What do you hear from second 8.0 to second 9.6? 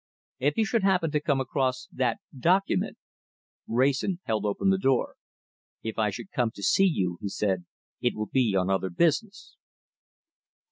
"it will be on other business."